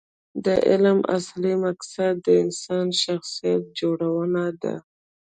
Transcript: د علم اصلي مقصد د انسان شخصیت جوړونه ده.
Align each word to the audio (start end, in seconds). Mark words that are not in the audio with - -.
د 0.45 0.47
علم 0.69 0.99
اصلي 1.17 1.53
مقصد 1.65 2.13
د 2.25 2.27
انسان 2.43 2.87
شخصیت 3.03 3.61
جوړونه 3.79 4.43
ده. 4.61 4.75